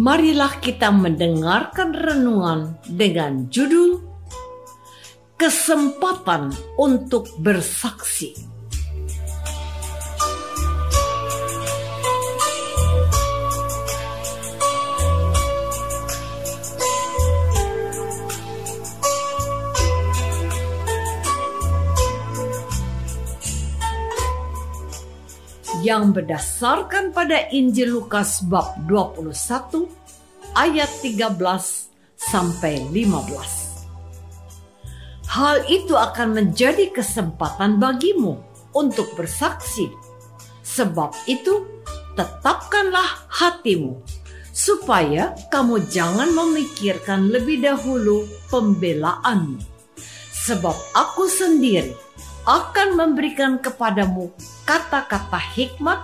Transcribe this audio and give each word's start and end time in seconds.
marilah 0.00 0.56
kita 0.64 0.88
mendengarkan 0.88 1.92
renungan 1.92 2.80
dengan 2.88 3.52
judul 3.52 4.00
Kesempatan 5.36 6.56
untuk 6.80 7.28
Bersaksi. 7.36 8.48
yang 25.80 26.12
berdasarkan 26.12 27.10
pada 27.16 27.48
Injil 27.48 27.96
Lukas 27.96 28.44
bab 28.44 28.76
21 28.84 29.99
ayat 30.54 30.90
13 31.02 31.38
sampai 32.18 32.84
15. 32.90 33.70
Hal 35.30 35.62
itu 35.70 35.94
akan 35.94 36.34
menjadi 36.34 36.90
kesempatan 36.90 37.78
bagimu 37.78 38.42
untuk 38.74 39.14
bersaksi. 39.14 39.86
Sebab 40.66 41.14
itu, 41.30 41.66
tetapkanlah 42.18 43.30
hatimu 43.30 44.02
supaya 44.50 45.32
kamu 45.48 45.86
jangan 45.88 46.34
memikirkan 46.34 47.30
lebih 47.30 47.62
dahulu 47.62 48.26
pembelaanmu. 48.50 49.62
Sebab 50.50 50.76
aku 50.98 51.30
sendiri 51.30 51.94
akan 52.48 52.98
memberikan 52.98 53.62
kepadamu 53.62 54.34
kata-kata 54.66 55.38
hikmat 55.54 56.00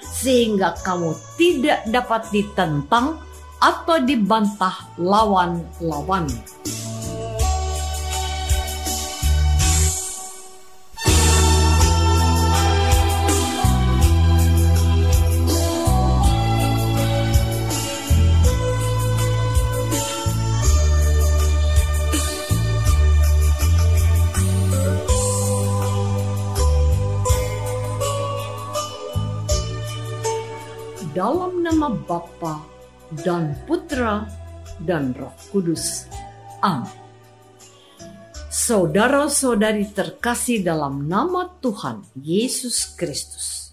sehingga 0.00 0.78
kamu 0.80 1.18
tidak 1.36 1.84
dapat 1.90 2.22
ditentang 2.30 3.20
atau 3.62 4.02
dibantah 4.02 4.74
lawan-lawan. 4.98 6.26
dalam 31.12 31.60
nama 31.60 31.92
Bapa 31.92 32.71
dan 33.20 33.52
Putra 33.68 34.24
dan 34.80 35.12
Roh 35.12 35.36
Kudus. 35.52 36.08
Amin. 36.64 36.88
Saudara-saudari 38.52 39.88
terkasih 39.96 40.60
dalam 40.60 41.08
nama 41.08 41.48
Tuhan 41.64 42.04
Yesus 42.20 42.84
Kristus. 42.96 43.72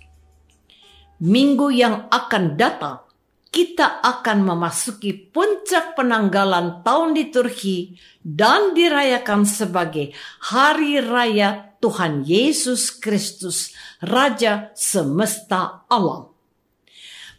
Minggu 1.19 1.67
yang 1.67 2.07
akan 2.07 2.55
datang, 2.55 3.03
kita 3.51 3.99
akan 3.99 4.55
memasuki 4.55 5.11
puncak 5.11 5.99
penanggalan 5.99 6.79
tahun 6.79 7.11
liturgi 7.11 7.99
dan 8.23 8.71
dirayakan 8.71 9.43
sebagai 9.43 10.15
Hari 10.47 11.03
Raya 11.03 11.75
Tuhan 11.83 12.23
Yesus 12.23 12.95
Kristus, 12.95 13.75
Raja 13.99 14.71
semesta 14.79 15.83
alam. 15.91 16.38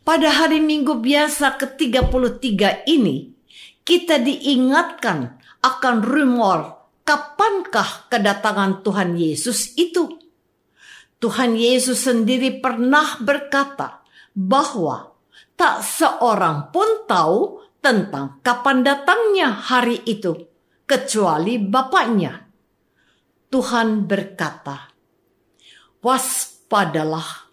Pada 0.00 0.33
hari 0.33 0.65
Minggu 0.65 0.97
biasa 0.97 1.61
ke-33 1.61 2.88
ini, 2.88 3.37
kita 3.84 4.16
diingatkan 4.16 5.37
akan 5.61 5.97
rumor 6.00 6.88
kapankah 7.05 8.09
kedatangan 8.09 8.81
Tuhan 8.81 9.21
Yesus 9.21 9.77
itu. 9.77 10.16
Tuhan 11.21 11.53
Yesus 11.53 12.09
sendiri 12.09 12.65
pernah 12.65 13.21
berkata 13.21 14.00
bahwa 14.33 15.12
tak 15.53 15.84
seorang 15.84 16.72
pun 16.72 17.05
tahu 17.05 17.60
tentang 17.84 18.41
kapan 18.41 18.81
datangnya 18.81 19.53
hari 19.53 20.00
itu, 20.09 20.49
kecuali 20.89 21.60
Bapaknya. 21.60 22.49
Tuhan 23.53 24.09
berkata, 24.09 24.89
Waspadalah 26.00 27.50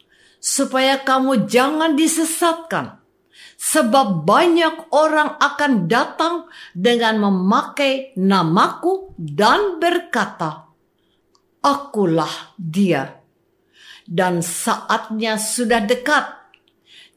supaya 0.47 1.03
kamu 1.03 1.51
jangan 1.51 1.99
disesatkan. 1.99 3.03
Sebab 3.57 4.23
banyak 4.23 4.93
orang 4.93 5.35
akan 5.41 5.89
datang 5.89 6.47
dengan 6.71 7.19
memakai 7.27 8.15
namaku 8.15 9.17
dan 9.17 9.81
berkata, 9.81 10.71
Akulah 11.59 12.55
dia. 12.55 13.17
Dan 14.07 14.39
saatnya 14.39 15.35
sudah 15.35 15.83
dekat. 15.83 16.31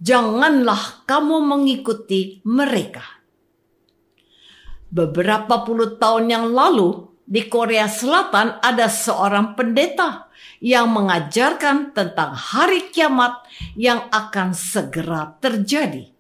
Janganlah 0.01 1.05
kamu 1.07 1.45
mengikuti 1.45 2.43
mereka. 2.43 3.05
Beberapa 4.91 5.63
puluh 5.63 6.01
tahun 6.01 6.35
yang 6.35 6.47
lalu, 6.51 7.10
di 7.31 7.47
Korea 7.47 7.87
Selatan 7.87 8.59
ada 8.59 8.91
seorang 8.91 9.55
pendeta 9.55 10.27
yang 10.59 10.91
mengajarkan 10.91 11.95
tentang 11.95 12.35
hari 12.35 12.91
kiamat 12.91 13.47
yang 13.79 14.11
akan 14.11 14.51
segera 14.51 15.39
terjadi. 15.39 16.11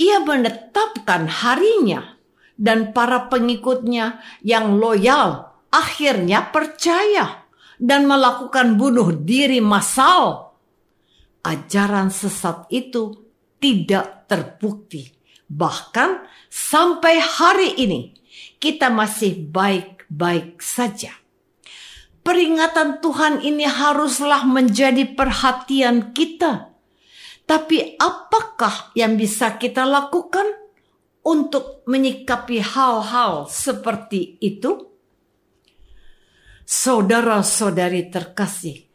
Ia 0.00 0.24
menetapkan 0.24 1.28
harinya 1.28 2.16
dan 2.56 2.96
para 2.96 3.28
pengikutnya 3.28 4.24
yang 4.40 4.80
loyal 4.80 5.54
akhirnya 5.68 6.48
percaya 6.48 7.44
dan 7.76 8.08
melakukan 8.08 8.80
bunuh 8.80 9.12
diri 9.12 9.60
massal. 9.60 10.56
Ajaran 11.44 12.08
sesat 12.08 12.64
itu 12.72 13.12
tidak 13.60 14.24
terbukti. 14.24 15.12
Bahkan 15.44 16.24
sampai 16.48 17.20
hari 17.20 17.76
ini 17.76 18.16
kita 18.56 18.88
masih 18.88 19.44
baik-baik 20.10 20.60
saja. 20.60 21.12
Peringatan 22.24 23.04
Tuhan 23.04 23.44
ini 23.44 23.68
haruslah 23.68 24.48
menjadi 24.48 25.04
perhatian 25.12 26.16
kita. 26.16 26.72
Tapi 27.44 28.00
apakah 28.00 28.96
yang 28.96 29.20
bisa 29.20 29.60
kita 29.60 29.84
lakukan 29.84 30.48
untuk 31.20 31.84
menyikapi 31.84 32.64
hal-hal 32.64 33.44
seperti 33.44 34.40
itu? 34.40 34.88
Saudara-saudari 36.64 38.08
terkasih, 38.08 38.88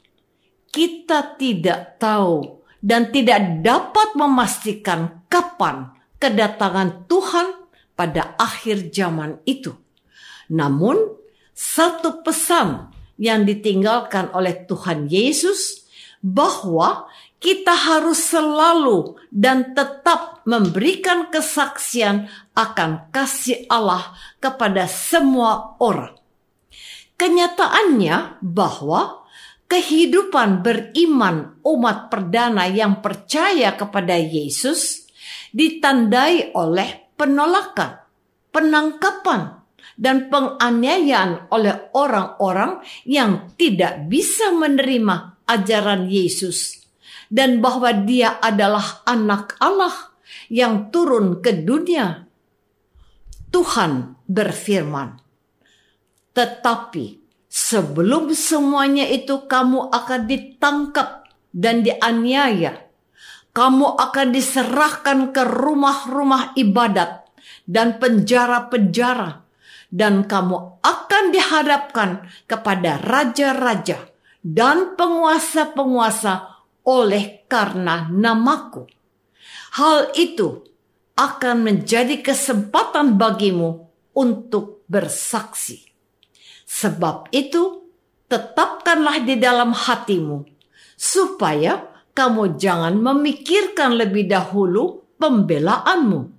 kita 0.73 1.37
tidak 1.37 2.01
tahu 2.01 2.65
dan 2.81 3.13
tidak 3.13 3.61
dapat 3.61 4.17
memastikan 4.17 5.21
kapan 5.29 5.93
kedatangan 6.17 7.05
Tuhan 7.05 7.69
pada 7.93 8.33
akhir 8.41 8.89
zaman 8.89 9.37
itu. 9.45 9.77
Namun, 10.49 10.97
satu 11.53 12.25
pesan 12.25 12.89
yang 13.19 13.43
ditinggalkan 13.43 14.31
oleh 14.31 14.63
Tuhan 14.65 15.11
Yesus 15.11 15.85
bahwa 16.23 17.07
kita 17.39 17.71
harus 17.71 18.19
selalu 18.19 19.15
dan 19.31 19.71
tetap 19.71 20.43
memberikan 20.43 21.31
kesaksian 21.31 22.27
akan 22.51 23.11
kasih 23.15 23.63
Allah 23.71 24.11
kepada 24.43 24.87
semua 24.91 25.79
orang. 25.79 26.19
Kenyataannya 27.15 28.43
bahwa 28.43 29.23
kehidupan 29.71 30.63
beriman 30.63 31.59
umat 31.63 32.11
perdana 32.11 32.67
yang 32.67 32.99
percaya 32.99 33.75
kepada 33.75 34.15
Yesus 34.15 35.07
ditandai 35.51 36.55
oleh 36.55 37.13
penolakan, 37.15 37.99
penangkapan, 38.51 39.58
dan 39.99 40.31
penganiayaan 40.31 41.51
oleh 41.51 41.91
orang-orang 41.91 42.79
yang 43.03 43.51
tidak 43.59 44.07
bisa 44.07 44.51
menerima 44.55 45.39
ajaran 45.49 46.07
Yesus 46.07 46.79
dan 47.29 47.61
bahwa 47.61 47.93
dia 47.93 48.41
adalah 48.41 49.05
anak 49.05 49.55
Allah 49.61 49.93
yang 50.49 50.89
turun 50.89 51.39
ke 51.39 51.61
dunia. 51.61 52.25
Tuhan 53.49 54.17
berfirman, 54.29 55.17
tetapi 56.37 57.05
sebelum 57.49 58.29
semuanya 58.37 59.09
itu 59.09 59.49
kamu 59.49 59.89
akan 59.89 60.21
ditangkap 60.29 61.25
dan 61.49 61.81
dianiaya. 61.81 62.85
Kamu 63.49 63.97
akan 63.97 64.27
diserahkan 64.29 65.33
ke 65.33 65.41
rumah-rumah 65.41 66.53
ibadat 66.53 67.25
dan 67.65 67.97
penjara-penjara. 67.97 69.48
Dan 69.89 70.29
kamu 70.29 70.85
akan 70.85 71.23
dihadapkan 71.33 72.29
kepada 72.45 73.01
raja-raja 73.01 74.05
dan 74.39 74.93
penguasa-penguasa 74.93 76.61
oleh 76.85 77.43
karena 77.49 78.07
namaku. 78.07 78.85
Hal 79.75 80.13
itu 80.13 80.65
akan 81.17 81.65
menjadi 81.65 82.21
kesempatan 82.23 83.19
bagimu 83.19 83.89
untuk 84.15 84.85
bersaksi. 84.87 85.89
Sebab 86.69 87.33
itu, 87.35 87.83
tetapkanlah 88.31 89.25
di 89.25 89.35
dalam 89.41 89.75
hatimu, 89.75 90.45
supaya 90.95 91.89
kamu 92.15 92.55
jangan 92.55 92.95
memikirkan 92.97 93.99
lebih 93.99 94.29
dahulu 94.29 95.03
pembelaanmu. 95.19 96.31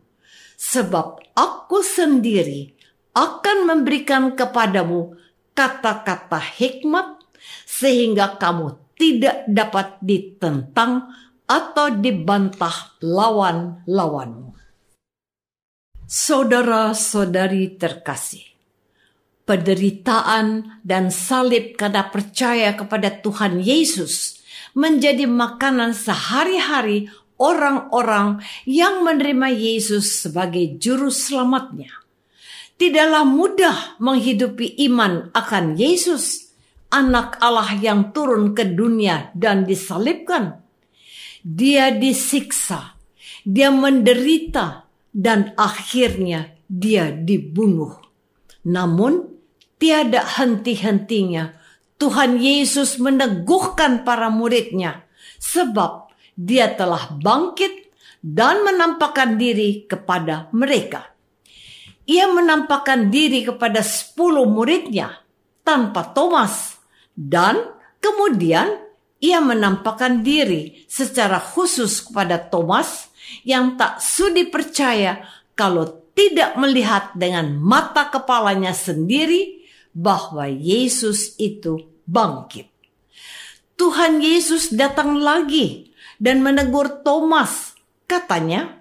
Sebab 0.56 1.35
aku 1.35 1.79
sendiri 1.85 2.80
akan 3.15 3.59
memberikan 3.67 4.39
kepadamu 4.39 5.19
kata-kata 5.55 6.39
hikmat, 6.39 7.21
sehingga 7.67 8.39
kamu 8.39 8.97
tidak 8.97 9.49
dapat 9.49 9.97
ditentang 10.05 11.09
atau 11.51 11.91
dibantah 11.91 12.95
lawan-lawanmu. 13.03 14.55
Saudara-saudari 16.11 17.79
terkasih, 17.79 18.43
penderitaan 19.47 20.79
dan 20.83 21.11
salib 21.11 21.79
karena 21.79 22.07
percaya 22.11 22.75
kepada 22.75 23.15
Tuhan 23.23 23.62
Yesus 23.62 24.43
menjadi 24.75 25.27
makanan 25.27 25.95
sehari-hari 25.95 27.11
orang-orang 27.39 28.43
yang 28.67 29.03
menerima 29.07 29.49
Yesus 29.55 30.27
sebagai 30.27 30.79
juru 30.79 31.11
selamatnya. 31.15 32.00
Tidaklah 32.81 33.29
mudah 33.29 34.00
menghidupi 34.00 34.81
iman 34.88 35.29
akan 35.37 35.77
Yesus, 35.77 36.56
anak 36.88 37.37
Allah 37.44 37.77
yang 37.77 38.09
turun 38.17 38.56
ke 38.56 38.65
dunia 38.73 39.29
dan 39.37 39.69
disalibkan. 39.69 40.65
Dia 41.44 41.93
disiksa, 41.93 42.97
dia 43.44 43.69
menderita, 43.69 44.88
dan 45.12 45.53
akhirnya 45.61 46.56
dia 46.65 47.12
dibunuh. 47.12 48.00
Namun, 48.65 49.29
tiada 49.76 50.25
henti-hentinya 50.25 51.53
Tuhan 52.00 52.41
Yesus 52.41 52.97
meneguhkan 52.97 54.09
para 54.09 54.33
muridnya 54.33 55.05
sebab 55.37 56.09
dia 56.33 56.73
telah 56.73 57.12
bangkit 57.12 57.93
dan 58.25 58.65
menampakkan 58.65 59.37
diri 59.37 59.85
kepada 59.85 60.49
mereka. 60.56 61.12
Ia 62.11 62.27
menampakkan 62.27 63.07
diri 63.07 63.47
kepada 63.47 63.87
sepuluh 63.87 64.43
muridnya 64.51 65.23
tanpa 65.62 66.11
Thomas 66.11 66.83
dan 67.15 67.71
kemudian 68.03 68.83
ia 69.23 69.39
menampakkan 69.39 70.27
diri 70.27 70.83
secara 70.91 71.39
khusus 71.39 72.03
kepada 72.03 72.41
Thomas 72.41 73.15
yang 73.47 73.79
tak 73.79 74.03
sudi 74.03 74.51
percaya 74.51 75.23
kalau 75.55 76.11
tidak 76.17 76.59
melihat 76.59 77.15
dengan 77.15 77.55
mata 77.62 78.11
kepalanya 78.11 78.75
sendiri 78.75 79.62
bahwa 79.95 80.51
Yesus 80.51 81.39
itu 81.39 81.79
bangkit. 82.09 82.67
Tuhan 83.79 84.19
Yesus 84.21 84.75
datang 84.75 85.21
lagi 85.21 85.95
dan 86.21 86.43
menegur 86.45 87.01
Thomas. 87.07 87.73
Katanya, 88.05 88.80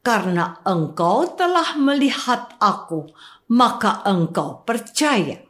"Karena 0.00 0.64
engkau 0.64 1.36
telah 1.36 1.76
melihat 1.76 2.56
Aku, 2.56 3.12
maka 3.52 4.00
engkau 4.08 4.64
percaya. 4.64 5.44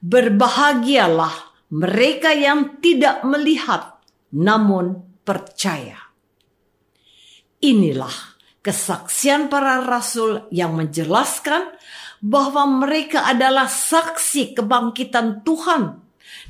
Berbahagialah 0.00 1.34
mereka 1.74 2.30
yang 2.34 2.78
tidak 2.78 3.22
melihat, 3.26 3.98
namun 4.34 5.04
percaya." 5.26 5.98
Inilah 7.60 8.40
kesaksian 8.64 9.52
para 9.52 9.84
rasul 9.84 10.48
yang 10.48 10.76
menjelaskan 10.76 11.76
bahwa 12.20 12.68
mereka 12.68 13.24
adalah 13.24 13.68
saksi 13.68 14.56
kebangkitan 14.56 15.40
Tuhan 15.44 16.00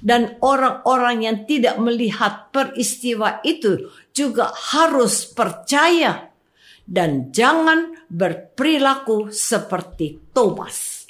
dan 0.03 0.39
orang-orang 0.43 1.27
yang 1.27 1.39
tidak 1.47 1.79
melihat 1.79 2.51
peristiwa 2.51 3.39
itu 3.47 3.91
juga 4.11 4.51
harus 4.51 5.31
percaya 5.31 6.30
dan 6.91 7.31
jangan 7.31 7.95
berperilaku 8.11 9.31
seperti 9.31 10.19
Thomas. 10.35 11.07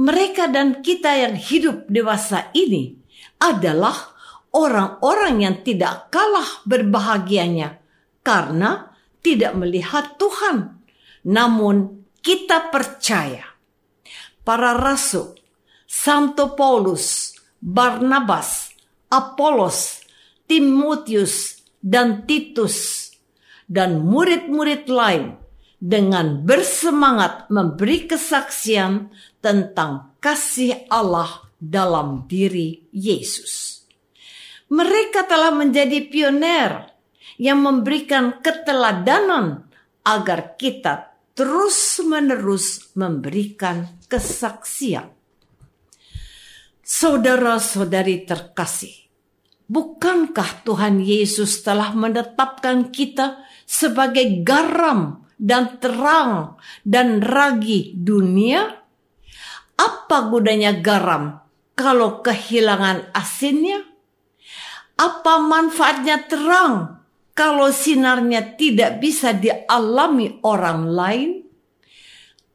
Mereka 0.00 0.48
dan 0.48 0.80
kita 0.80 1.12
yang 1.12 1.36
hidup 1.36 1.84
dewasa 1.92 2.48
ini 2.56 2.96
adalah 3.36 4.16
orang-orang 4.56 5.44
yang 5.44 5.56
tidak 5.60 6.08
kalah 6.08 6.64
berbahagianya 6.64 7.76
karena 8.24 8.96
tidak 9.20 9.52
melihat 9.60 10.16
Tuhan, 10.16 10.80
namun 11.28 12.06
kita 12.24 12.72
percaya. 12.72 13.44
Para 14.40 14.72
rasul, 14.72 15.36
Santo 15.84 16.56
Paulus, 16.56 17.36
Barnabas, 17.60 18.72
Apolos, 19.12 20.00
Timotius, 20.48 21.60
dan 21.84 22.24
Titus, 22.24 23.07
dan 23.68 24.00
murid-murid 24.02 24.88
lain 24.88 25.36
dengan 25.78 26.42
bersemangat 26.42 27.46
memberi 27.52 28.10
kesaksian 28.10 29.14
tentang 29.38 30.18
kasih 30.18 30.88
Allah 30.90 31.46
dalam 31.60 32.26
diri 32.26 32.88
Yesus. 32.90 33.86
Mereka 34.68 35.24
telah 35.30 35.54
menjadi 35.54 36.02
pioner 36.10 36.92
yang 37.38 37.62
memberikan 37.62 38.42
keteladanan 38.42 39.70
agar 40.02 40.58
kita 40.58 41.14
terus-menerus 41.32 42.92
memberikan 42.98 43.86
kesaksian. 44.10 45.08
Saudara-saudari 46.82 48.24
terkasih, 48.24 49.07
Bukankah 49.68 50.64
Tuhan 50.64 51.04
Yesus 51.04 51.60
telah 51.60 51.92
menetapkan 51.92 52.88
kita 52.88 53.44
sebagai 53.68 54.40
garam 54.40 55.28
dan 55.36 55.76
terang 55.76 56.56
dan 56.88 57.20
ragi 57.20 57.92
dunia? 57.92 58.64
Apa 59.76 60.32
gunanya 60.32 60.72
garam 60.72 61.44
kalau 61.76 62.24
kehilangan 62.24 63.12
asinnya? 63.12 63.84
Apa 64.96 65.36
manfaatnya 65.36 66.24
terang 66.24 67.04
kalau 67.36 67.68
sinarnya 67.68 68.56
tidak 68.56 69.04
bisa 69.04 69.36
dialami 69.36 70.40
orang 70.48 70.80
lain? 70.88 71.30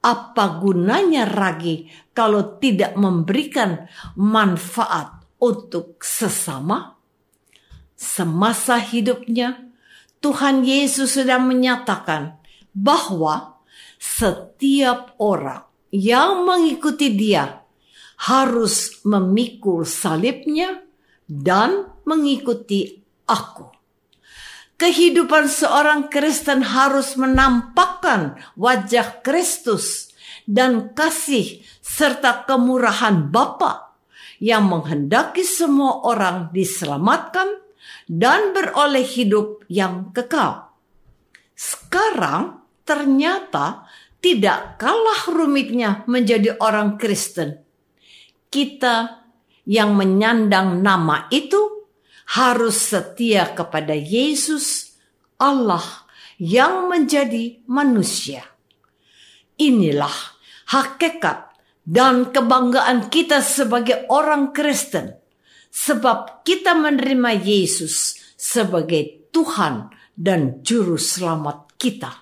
Apa 0.01 0.58
gunanya 0.58 1.29
ragi 1.29 1.86
kalau 2.10 2.58
tidak 2.58 2.98
memberikan 2.98 3.86
manfaat 4.17 5.24
untuk 5.38 6.01
sesama? 6.01 6.92
Semasa 8.03 8.83
hidupnya, 8.83 9.63
Tuhan 10.19 10.67
Yesus 10.67 11.15
sudah 11.15 11.39
menyatakan 11.39 12.36
bahwa 12.75 13.63
setiap 13.95 15.15
orang 15.24 15.63
yang 15.88 16.43
mengikuti 16.43 17.15
Dia 17.15 17.63
harus 18.27 19.00
memikul 19.07 19.88
salibnya 19.88 20.83
dan 21.31 21.88
mengikuti 22.03 23.00
Aku. 23.24 23.72
Kehidupan 24.75 25.48
seorang 25.48 26.12
Kristen 26.12 26.60
harus 26.60 27.15
menampakkan 27.15 28.36
wajah 28.60 29.24
Kristus 29.24 30.12
dan 30.43 30.91
kasih 30.91 31.63
serta 31.79 32.43
kemurahan 32.43 33.31
Bapa 33.31 33.95
yang 34.43 34.67
menghendaki 34.67 35.48
semua 35.48 36.03
orang 36.03 36.51
diselamatkan 36.51 37.62
dan 38.07 38.51
beroleh 38.51 39.05
hidup 39.05 39.63
yang 39.72 40.12
kekal. 40.12 40.74
Sekarang 41.55 42.63
ternyata 42.83 43.88
tidak 44.24 44.79
kalah 44.79 45.27
rumitnya 45.31 46.03
menjadi 46.07 46.55
orang 46.60 46.95
Kristen. 47.00 47.60
Kita 48.48 49.24
yang 49.67 49.95
menyandang 49.95 50.83
nama 50.83 51.27
itu 51.31 51.88
harus 52.36 52.79
setia 52.91 53.51
kepada 53.51 53.95
Yesus, 53.95 54.95
Allah 55.39 55.83
yang 56.39 56.88
menjadi 56.88 57.63
manusia. 57.67 58.43
Inilah 59.60 60.13
hakikat 60.72 61.51
dan 61.83 62.31
kebanggaan 62.31 63.12
kita 63.12 63.43
sebagai 63.43 64.07
orang 64.07 64.55
Kristen 64.55 65.22
sebab 65.73 66.45
kita 66.45 66.77
menerima 66.77 67.33
Yesus 67.33 68.21
sebagai 68.37 69.25
Tuhan 69.33 69.89
dan 70.13 70.61
Juru 70.61 71.01
Selamat 71.01 71.73
kita. 71.81 72.13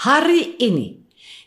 Hari 0.00 0.56
ini, 0.64 0.96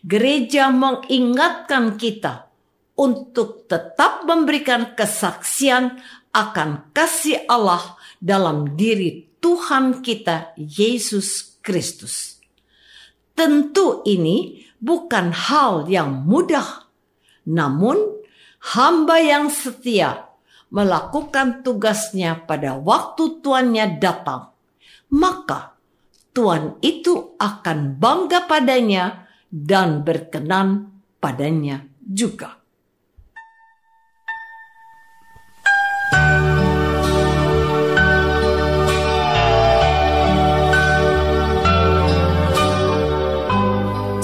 gereja 0.06 0.70
mengingatkan 0.70 1.98
kita 1.98 2.46
untuk 2.94 3.66
tetap 3.66 4.30
memberikan 4.30 4.94
kesaksian 4.94 5.98
akan 6.30 6.94
kasih 6.94 7.42
Allah 7.50 7.98
dalam 8.22 8.78
diri 8.78 9.26
Tuhan 9.42 10.06
kita 10.06 10.54
Yesus 10.62 11.58
Kristus. 11.66 12.38
Tentu 13.34 14.06
ini 14.06 14.62
bukan 14.78 15.34
hal 15.34 15.90
yang 15.90 16.28
mudah, 16.28 16.86
namun 17.50 17.98
hamba 18.76 19.18
yang 19.24 19.48
setia 19.48 20.29
melakukan 20.70 21.66
tugasnya 21.66 22.46
pada 22.46 22.78
waktu 22.78 23.42
tuannya 23.42 23.98
datang, 23.98 24.54
maka 25.14 25.74
tuan 26.34 26.78
itu 26.86 27.36
akan 27.42 27.98
bangga 27.98 28.46
padanya 28.46 29.26
dan 29.50 30.06
berkenan 30.06 30.94
padanya 31.18 31.84
juga. 32.06 32.62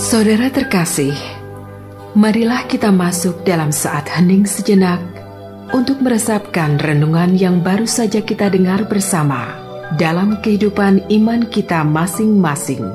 Saudara 0.06 0.48
terkasih, 0.48 1.12
marilah 2.16 2.64
kita 2.72 2.94
masuk 2.94 3.44
dalam 3.44 3.74
saat 3.74 4.08
hening 4.08 4.48
sejenak 4.48 5.15
untuk 5.74 5.98
meresapkan 6.04 6.78
renungan 6.78 7.34
yang 7.34 7.66
baru 7.66 7.90
saja 7.90 8.22
kita 8.22 8.54
dengar 8.54 8.86
bersama 8.86 9.58
dalam 9.98 10.38
kehidupan 10.44 11.02
iman 11.10 11.48
kita 11.50 11.82
masing-masing. 11.82 12.86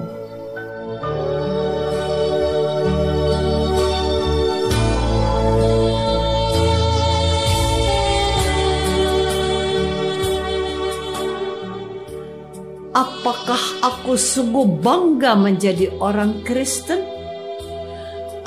Apakah 12.90 13.62
aku 13.80 14.18
sungguh 14.18 14.82
bangga 14.82 15.38
menjadi 15.38 15.94
orang 16.02 16.42
Kristen? 16.42 17.09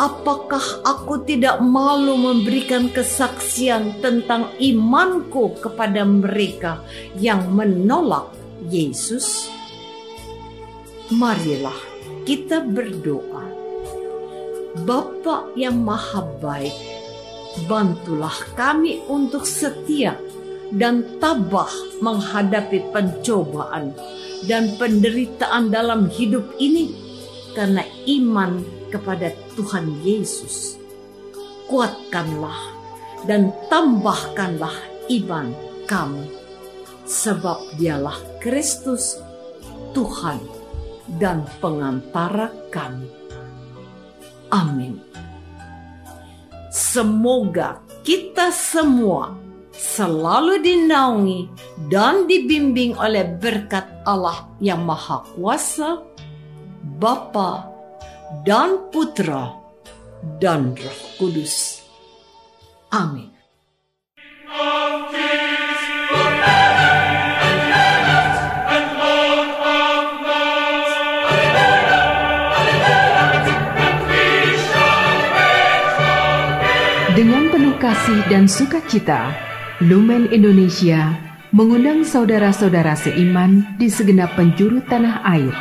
Apakah 0.04 0.84
aku 0.84 1.24
tidak 1.24 1.64
malu 1.64 2.20
memberikan 2.20 2.92
kesaksian 2.92 4.04
tentang 4.04 4.52
imanku 4.60 5.56
kepada 5.64 6.04
mereka 6.04 6.84
yang 7.16 7.56
menolak 7.56 8.28
Yesus? 8.68 9.48
Marilah 11.08 11.80
kita 12.28 12.68
berdoa. 12.68 13.48
Bapa 14.84 15.48
yang 15.56 15.80
maha 15.80 16.20
baik, 16.44 16.76
bantulah 17.72 18.36
kami 18.60 19.00
untuk 19.08 19.48
setia 19.48 20.20
dan 20.76 21.16
tabah 21.24 21.72
menghadapi 22.04 22.92
pencobaan 22.92 23.96
dan 24.52 24.76
penderitaan 24.76 25.72
dalam 25.72 26.12
hidup 26.12 26.44
ini 26.60 26.92
karena 27.56 27.88
iman 28.20 28.83
kepada 28.94 29.34
Tuhan 29.58 30.06
Yesus. 30.06 30.78
Kuatkanlah 31.66 32.78
dan 33.26 33.50
tambahkanlah 33.74 34.78
iman 35.10 35.50
kami, 35.90 36.30
sebab 37.10 37.58
dialah 37.82 38.16
Kristus, 38.38 39.18
Tuhan 39.98 40.38
dan 41.18 41.42
pengantara 41.58 42.54
kami. 42.70 43.10
Amin. 44.54 45.02
Semoga 46.70 47.82
kita 48.06 48.54
semua 48.54 49.34
selalu 49.74 50.62
dinaungi 50.62 51.50
dan 51.90 52.30
dibimbing 52.30 52.94
oleh 52.94 53.26
berkat 53.42 53.90
Allah 54.06 54.46
yang 54.62 54.86
Maha 54.86 55.26
Kuasa, 55.34 56.06
Bapa 57.02 57.73
dan 58.42 58.90
Putra 58.90 59.54
dan 60.42 60.74
Roh 60.74 61.02
Kudus. 61.22 61.86
Amin. 62.90 63.30
Dengan 77.14 77.54
penuh 77.54 77.78
kasih 77.78 78.26
dan 78.26 78.50
sukacita, 78.50 79.30
Lumen 79.86 80.26
Indonesia 80.34 81.14
mengundang 81.54 82.02
saudara-saudara 82.02 82.98
seiman 82.98 83.78
di 83.78 83.86
segenap 83.86 84.34
penjuru 84.34 84.82
tanah 84.90 85.22
air 85.22 85.54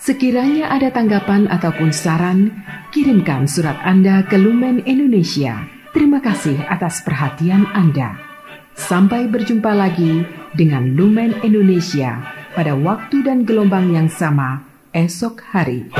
Sekiranya 0.00 0.72
ada 0.72 0.88
tanggapan 0.88 1.44
ataupun 1.52 1.92
saran, 1.92 2.64
kirimkan 2.88 3.44
surat 3.44 3.76
Anda 3.84 4.24
ke 4.24 4.40
Lumen 4.40 4.80
Indonesia. 4.88 5.68
Terima 5.92 6.24
kasih 6.24 6.56
atas 6.72 7.04
perhatian 7.04 7.68
Anda. 7.76 8.16
Sampai 8.72 9.28
berjumpa 9.28 9.76
lagi 9.76 10.24
dengan 10.56 10.96
Lumen 10.96 11.36
Indonesia 11.44 12.16
pada 12.56 12.72
waktu 12.72 13.28
dan 13.28 13.44
gelombang 13.44 13.92
yang 13.92 14.08
sama 14.08 14.64
esok 14.96 15.44
hari. 15.52 15.92